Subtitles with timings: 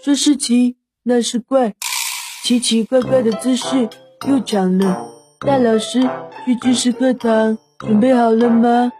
[0.00, 1.74] 说是奇，那是怪，
[2.44, 3.88] 奇奇怪怪的姿势
[4.28, 4.96] 又长了。
[5.40, 6.00] 大老师
[6.44, 8.92] 去知识课堂，准备好了吗？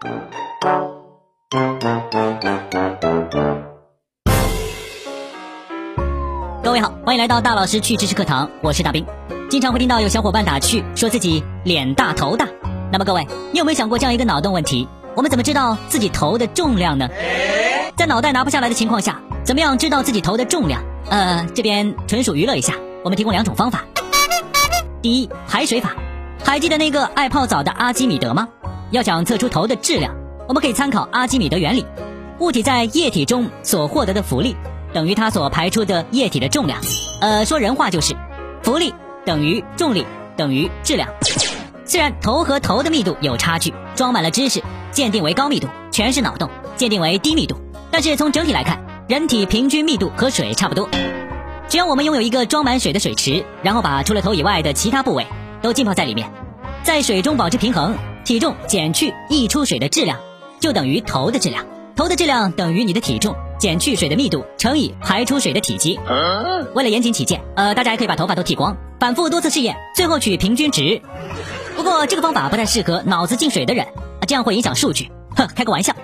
[6.61, 9.05] 各位好，欢迎来到大老师去知识课堂，我是大兵。
[9.49, 12.45] 经常会听到有小伙伴打趣，说自己脸大头大。
[12.91, 14.85] 那么各位，你有没有想过这样一个脑洞问题？
[15.15, 17.07] 我们怎么知道自己头的重量呢？
[17.95, 20.79] 在脑袋拿不下来的情况下，怎么样知道自己头的重量？
[21.09, 23.83] 呃，这边纯属娱乐一下，我们提供两种方法。
[25.01, 25.95] 第一，排水法。
[26.45, 28.47] 还记得那个爱泡澡的阿基米德吗？
[28.91, 30.13] 要想测出头的质量，
[30.47, 31.83] 我们可以参考阿基米德原理：
[32.37, 34.55] 物体在液体中所获得的浮力，
[34.93, 36.79] 等于它所排出的液体的重量。
[37.19, 38.15] 呃，说人话就是，
[38.61, 38.93] 浮力
[39.25, 40.05] 等于重力
[40.37, 41.09] 等于质量。
[41.85, 47.59] 虽然头和头的密度有差距，装满了知识，鉴定为高密度，全是脑洞，鉴定为低密度。
[47.89, 48.79] 但是从整体来看，
[49.09, 50.87] 人体平均密度和水差不多。
[51.67, 55.25] 只要我们拥有一个装满水的水池，然后把除了头以外的其他部位
[55.63, 56.31] 都浸泡在里面，
[56.83, 60.19] 在水中保持平衡，体重减去溢出水的质量，
[60.59, 61.65] 就等于头的质量。
[61.95, 65.99] 头的质量等于你的体重减去水的密度乘以排出水的体积。
[66.75, 71.01] 为了严谨起见，呃，大家还可以把头发都剃光，反复多次试验，最后取平均值。
[71.75, 73.87] 不过这个方法不太适合脑子进水的人，
[74.27, 75.11] 这样会影响数据。
[75.35, 75.95] 哼，开个玩笑。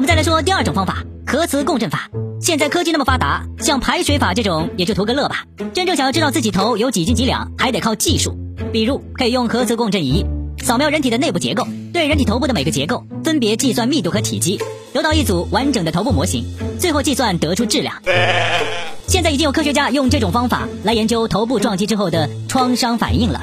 [0.00, 2.08] 我们再来说第二种方法，核磁共振法。
[2.40, 5.44] 现在科技那么发达，像排水法这种也就图个乐吧。
[5.74, 8.34] 真正想要知道自己头有几斤几两，还得靠技术。
[8.72, 10.24] 比如可以用核磁共振仪
[10.62, 14.58] 扫描人体的内部结构，对人体头部的每个结构分别计算密度和体积，
[14.94, 16.46] 得到一组完整的头部模型，
[16.78, 17.94] 最后计算得出质量。
[19.10, 23.40] 现在已经有科学家用这种方法来研究头部撞击之后的创伤反应了。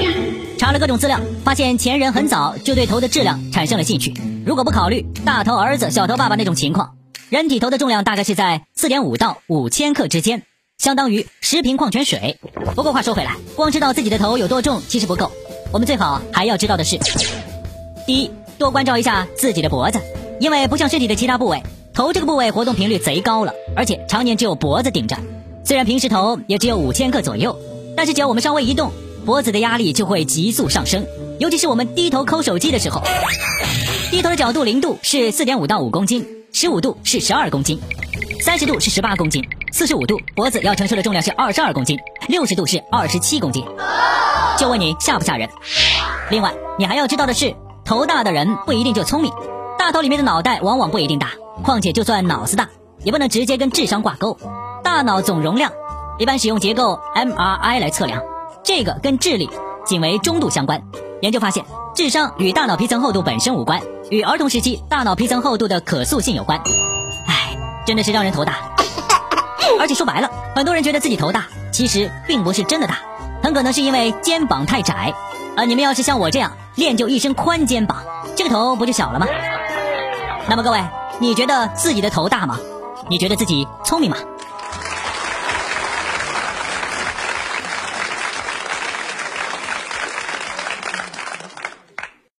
[0.57, 4.13] 查了各种资料，发现前人很早就对头的质量产生了兴趣。
[4.45, 6.95] 如果不考虑大头儿子、小头爸爸那种情况，
[7.27, 10.43] 人体头的重量大概是在四点五到五千克之间，
[10.77, 12.39] 相当于十瓶矿泉水。
[12.73, 15.33] 不过话说回来，光知道自己的头有多重其实不够，
[15.73, 16.97] 我们最好还要知道的是：
[18.06, 20.00] 第一，多关照一下自己的脖子，
[20.39, 21.61] 因为不像身体的其他部位，
[21.94, 25.17] 头这个部位活动频率贼高了，而且常年只有脖子顶着。
[25.67, 27.59] 虽然平时头也只有五千克左右，
[27.97, 28.89] 但是只要我们稍微一动，
[29.25, 31.05] 脖子的压力就会急速上升。
[31.39, 33.03] 尤其是我们低头抠手机的时候，
[34.09, 37.81] 低头的角度零度是四点五到五公斤，十五度是十二公斤，
[38.39, 43.66] 三十度是十八公斤，四十五度脖子要承受的重量是二十二公斤，六十度是二十七公斤。
[44.57, 45.50] 就问你吓不吓人？
[46.31, 49.33] 另外，你还要知道的是，头大的人不一定就聪明，
[49.77, 51.31] 大头里面的脑袋往往不一定大。
[51.61, 52.69] 况且就算脑子大，
[53.03, 54.38] 也不能直接跟智商挂钩。
[54.88, 55.74] 大脑总容量
[56.18, 58.24] 一般使用结构 MRI 来测量，
[58.64, 59.50] 这个跟智力
[59.86, 60.81] 仅为中度相关。
[61.22, 66.62] 研究发现，智商与大脑皮层厚度本身无关，与儿童时期大脑皮层厚度的可塑性有关。
[67.28, 68.56] 唉，真的是让人头大。
[69.78, 73.00] 而且说白了，很多人觉得自己头大，其实并不是真的大，
[73.44, 75.14] 很可能是因为肩膀太窄。
[75.58, 77.98] 而你们要是像我这样练就一身宽肩膀，
[78.38, 79.28] 这个头不就小了吗？
[80.48, 80.81] 那么各位，
[81.19, 82.58] 你觉得自己的头大吗？
[83.09, 84.18] 你觉得自己聪明吗？